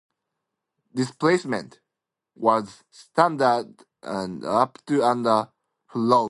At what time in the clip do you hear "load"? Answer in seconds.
6.01-6.19